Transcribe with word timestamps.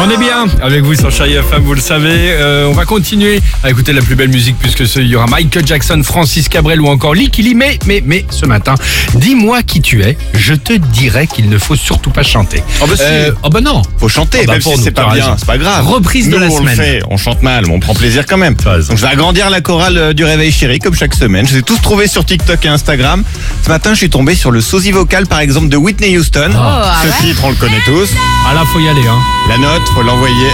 On 0.00 0.08
est 0.10 0.16
bien 0.16 0.46
avec 0.62 0.82
vous 0.82 0.94
sur 0.94 1.10
Chérie 1.10 1.34
FM, 1.34 1.62
vous 1.62 1.74
le 1.74 1.80
savez. 1.80 2.30
Euh, 2.32 2.68
on 2.68 2.72
va 2.72 2.84
continuer 2.86 3.40
à 3.62 3.70
écouter 3.70 3.92
la 3.92 4.00
plus 4.00 4.14
belle 4.14 4.30
musique 4.30 4.56
puisque 4.58 4.86
ce, 4.86 4.98
il 5.00 5.08
y 5.08 5.16
aura 5.16 5.26
Michael 5.26 5.66
Jackson, 5.66 6.00
Francis 6.02 6.48
Cabrel 6.48 6.80
ou 6.80 6.86
encore 6.88 7.14
Lee 7.14 7.28
Killy. 7.28 7.54
Mais, 7.54 7.78
mais, 7.84 8.02
mais 8.06 8.24
ce 8.30 8.46
matin, 8.46 8.76
dis-moi 9.14 9.62
qui 9.62 9.82
tu 9.82 10.02
es, 10.02 10.16
je 10.34 10.54
te 10.54 10.72
dirai 10.72 11.26
qu'il 11.26 11.50
ne 11.50 11.58
faut 11.58 11.76
surtout 11.76 12.10
pas 12.10 12.22
chanter. 12.22 12.62
Oh 12.80 12.86
bah 12.86 12.94
si. 12.96 13.02
Euh, 13.04 13.32
oh 13.42 13.50
bah 13.50 13.60
non. 13.60 13.82
Faut 13.98 14.08
chanter, 14.08 14.38
Ah 14.42 14.46
bah 14.46 14.52
même 14.54 14.62
pour 14.62 14.76
si 14.76 14.82
c'est 14.84 14.90
pas 14.90 15.12
bien, 15.12 15.36
c'est 15.36 15.46
pas 15.46 15.58
grave. 15.58 15.86
Reprise 15.86 16.30
de 16.30 16.36
la 16.36 16.46
on 16.46 16.58
semaine. 16.58 16.76
Le 16.78 16.82
fait, 16.82 17.02
on 17.10 17.16
chante 17.18 17.42
mal, 17.42 17.66
mais 17.66 17.72
on 17.74 17.80
prend 17.80 17.94
plaisir 17.94 18.24
quand 18.26 18.38
même. 18.38 18.54
Donc 18.54 18.96
je 18.96 19.02
vais 19.02 19.08
agrandir 19.08 19.50
la 19.50 19.60
chorale 19.60 19.98
euh, 19.98 20.12
du 20.14 20.24
réveil 20.24 20.50
chéri 20.50 20.78
comme 20.78 20.94
chaque 20.94 21.14
semaine. 21.14 21.46
Je 21.46 21.54
les 21.54 21.58
ai 21.58 21.62
tous 21.62 21.80
trouvés 21.82 22.06
sur 22.06 22.24
TikTok 22.24 22.64
et 22.64 22.68
Instagram. 22.68 23.22
Ce 23.64 23.68
matin, 23.68 23.90
je 23.92 23.98
suis 23.98 24.10
tombé 24.10 24.34
sur 24.34 24.50
le 24.50 24.60
sosie 24.62 24.92
vocal 24.92 25.26
par 25.26 25.40
exemple 25.40 25.68
de 25.68 25.76
Whitney 25.76 26.16
Houston. 26.16 26.52
ah 26.56 27.00
Ce 27.02 27.08
ouais 27.08 27.14
titre, 27.20 27.42
on 27.44 27.50
le 27.50 27.56
connaît 27.56 27.82
tous. 27.84 28.08
Ah 28.48 28.54
là, 28.54 28.62
faut 28.72 28.80
y 28.80 28.88
aller, 28.88 29.06
hein. 29.06 29.18
La 29.48 29.58
note, 29.58 29.82
faut 29.94 30.02
l'envoyer. 30.02 30.50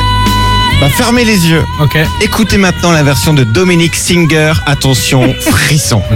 Bah, 0.81 0.89
fermez 0.89 1.25
les 1.25 1.49
yeux. 1.49 1.65
Ok. 1.81 1.97
Écoutez 2.21 2.59
maintenant 2.59 2.93
la 2.93 3.03
version 3.03 3.35
de 3.35 3.45
Dominic 3.45 3.95
Singer. 3.97 4.53
Attention, 4.67 5.35
frisson. 5.41 6.03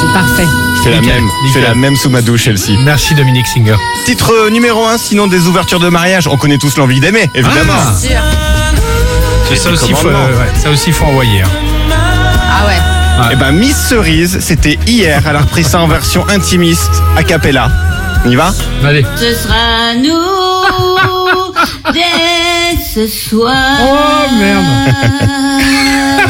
C'est 0.00 0.12
parfait. 0.12 0.46
Je 0.76 0.82
fais 0.82 0.90
la 0.90 1.00
Nickel, 1.00 1.14
même, 1.14 1.24
je 1.28 1.52
fais 1.52 1.58
nickel. 1.58 1.62
la 1.62 1.74
même 1.74 1.96
sous 1.96 2.10
ma 2.10 2.22
douche, 2.22 2.46
Elsie. 2.46 2.76
Merci 2.84 3.14
Dominique 3.14 3.46
Singer. 3.46 3.76
Titre 4.04 4.32
euh, 4.32 4.50
numéro 4.50 4.86
1, 4.86 4.98
sinon 4.98 5.26
des 5.26 5.46
ouvertures 5.46 5.80
de 5.80 5.88
mariage. 5.88 6.28
On 6.28 6.36
connaît 6.36 6.58
tous 6.58 6.76
l'envie 6.76 7.00
d'aimer, 7.00 7.30
évidemment. 7.34 7.72
Ah. 7.76 7.94
Ça 9.56 9.70
aussi, 9.70 9.92
faut, 9.92 10.02
commandement. 10.08 10.18
euh, 10.28 10.38
ouais, 10.38 10.50
ça 10.62 10.70
aussi, 10.70 10.92
faut 10.92 11.06
envoyer. 11.06 11.40
hein. 11.42 11.48
Ouais. 13.18 13.30
Eh 13.32 13.36
ben 13.36 13.52
Miss 13.52 13.76
Cerise, 13.76 14.38
c'était 14.40 14.78
hier. 14.86 15.22
Elle 15.28 15.36
a 15.36 15.40
repris 15.40 15.64
ça 15.64 15.80
en 15.80 15.88
version 15.88 16.26
intimiste, 16.28 17.02
a 17.16 17.22
cappella. 17.22 17.70
On 18.24 18.30
y 18.30 18.36
va 18.36 18.52
Allez. 18.84 19.04
Ce 19.16 19.34
sera 19.34 19.94
nous 19.96 21.92
dès 21.92 22.76
ce 22.94 23.06
soir. 23.06 23.78
Oh 23.82 24.34
merde. 24.38 24.64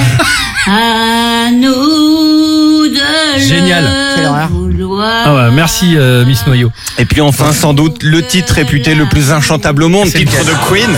À 0.71 1.51
nous 1.51 2.87
de 2.89 3.41
Génial. 3.41 3.85
Le. 3.85 4.59
Ah 5.01 5.35
ouais, 5.35 5.51
merci 5.53 5.97
euh, 5.97 6.25
Miss 6.25 6.47
Noyau. 6.47 6.71
Et 6.99 7.05
puis 7.05 7.21
enfin, 7.21 7.53
sans 7.53 7.73
doute, 7.73 8.03
le 8.03 8.23
titre 8.23 8.55
réputé 8.55 8.95
le 8.95 9.07
plus 9.07 9.33
inchantable 9.33 9.83
au 9.85 9.89
monde, 9.89 10.09
titre 10.09 10.45
de 10.45 10.53
Queen. 10.69 10.91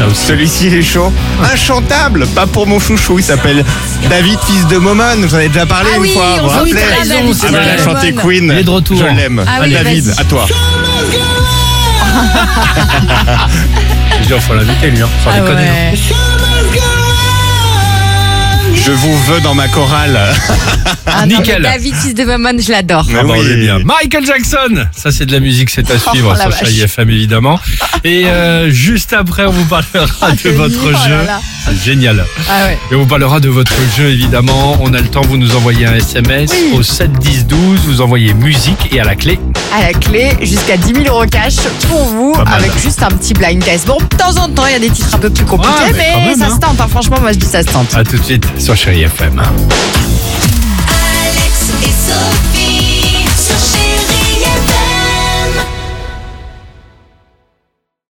Ça 0.00 0.06
aussi. 0.06 0.26
Celui-ci, 0.26 0.66
il 0.68 0.74
est 0.76 0.82
chaud. 0.82 1.12
Inchantable, 1.52 2.26
pas 2.28 2.46
pour 2.46 2.66
mon 2.66 2.78
chouchou. 2.80 3.18
Il 3.18 3.24
s'appelle 3.24 3.64
David, 4.08 4.38
fils 4.46 4.66
de 4.66 4.78
Momon. 4.78 5.04
Vous 5.18 5.34
en 5.34 5.38
ai 5.38 5.48
déjà 5.48 5.66
parlé 5.66 5.90
Ah 5.92 5.96
une 5.96 6.02
oui, 6.02 6.12
fois. 6.14 6.24
Vous 6.38 6.38
on 6.38 6.42
vous 6.44 6.48
s'en 6.48 6.54
rappelez 6.56 6.72
rappelle, 6.72 6.98
raison, 6.98 7.14
David, 7.14 7.34
c'est 7.34 7.46
Ah, 7.46 7.48
c'est 7.48 7.52
ben, 7.52 7.58
vrai. 7.62 7.70
il 7.76 7.80
a 7.80 7.84
chanté. 7.84 8.14
Queen. 8.14 8.44
Il 8.52 8.58
est 8.58 8.64
de 8.64 8.70
retour. 8.70 8.96
Je 8.98 9.04
l'aime. 9.14 9.44
Ah 9.46 9.58
oui, 9.62 9.72
David, 9.72 10.04
vas-y. 10.06 10.20
à 10.20 10.24
toi. 10.24 10.46
Je 14.22 14.26
dis, 14.34 14.40
faut 14.40 14.54
l'inviter 14.54 14.90
lui, 14.90 15.02
hein. 15.02 15.08
Sans 15.24 15.30
Ah 15.30 15.40
déconner. 15.40 15.62
ouais. 15.62 15.94
Je 18.84 18.92
vous 18.92 19.16
veux 19.24 19.40
dans 19.40 19.54
ma 19.54 19.68
chorale. 19.68 20.18
Ah 21.06 21.26
non, 21.26 21.38
Nickel. 21.38 21.62
mais 21.62 21.68
David, 21.68 21.94
fils 21.94 22.14
de 22.14 22.24
Maman, 22.24 22.52
je 22.58 22.70
l'adore. 22.70 23.06
Ah 23.10 23.22
bah, 23.22 23.34
on 23.36 23.42
est 23.44 23.56
bien. 23.56 23.78
Michael 23.80 24.24
Jackson, 24.24 24.86
ça 24.96 25.10
c'est 25.10 25.26
de 25.26 25.32
la 25.32 25.40
musique, 25.40 25.70
c'est 25.70 25.90
à 25.90 25.98
suivre 25.98 26.30
Oh, 26.34 26.36
la 26.36 26.40
sur 26.42 26.50
vache. 26.50 26.60
Chérie 26.60 26.80
FM 26.82 27.10
évidemment. 27.10 27.58
Et 28.04 28.26
euh, 28.26 28.70
juste 28.70 29.12
après, 29.12 29.44
on 29.44 29.50
vous 29.50 29.64
parlera 29.66 30.32
de 30.32 30.38
c'est 30.38 30.50
votre 30.52 30.78
oh 30.84 30.88
jeu. 31.06 31.10
là 31.10 31.24
là. 31.24 31.40
C'est 31.66 31.76
génial. 31.84 32.24
Ah 32.48 32.66
ouais. 32.66 32.78
Et 32.90 32.94
on 32.94 33.00
vous 33.00 33.06
parlera 33.06 33.38
de 33.40 33.48
votre 33.48 33.72
jeu 33.96 34.08
évidemment. 34.10 34.78
On 34.80 34.94
a 34.94 35.00
le 35.00 35.08
temps, 35.08 35.22
vous 35.22 35.36
nous 35.36 35.54
envoyez 35.56 35.86
un 35.86 35.94
SMS 35.94 36.50
au 36.74 36.82
7 36.82 37.12
10 37.12 37.46
12, 37.46 37.80
vous 37.86 38.00
envoyez 38.00 38.32
musique 38.34 38.88
et 38.92 39.00
à 39.00 39.04
la 39.04 39.14
clé 39.16 39.38
à 39.72 39.82
la 39.82 39.92
clé 39.92 40.36
jusqu'à 40.40 40.76
10 40.76 41.04
000 41.04 41.14
euros 41.14 41.26
cash 41.30 41.56
pour 41.88 42.04
vous 42.04 42.34
avec 42.46 42.72
juste 42.80 43.02
un 43.02 43.08
petit 43.08 43.34
blind 43.34 43.64
test. 43.64 43.86
Bon, 43.86 43.98
de 43.98 44.16
temps 44.16 44.36
en 44.36 44.48
temps, 44.48 44.66
il 44.66 44.72
y 44.72 44.76
a 44.76 44.78
des 44.78 44.90
titres 44.90 45.14
un 45.14 45.18
peu 45.18 45.30
plus 45.30 45.44
compliqués, 45.44 45.92
mais 45.92 46.34
ça 46.34 46.46
hein. 46.46 46.54
se 46.54 46.60
tente. 46.60 46.80
Hein. 46.80 46.88
Franchement, 46.88 47.18
moi, 47.20 47.32
je 47.32 47.38
dis 47.38 47.46
ça 47.46 47.62
se 47.62 47.68
tente. 47.68 47.94
A 47.94 48.04
tout 48.04 48.18
de 48.18 48.24
suite 48.24 48.46
sur 48.58 48.76
Chérie 48.76 49.02
FM. 49.02 49.38
Alex 49.38 49.48
et 51.82 51.86
Sophie. 51.86 52.69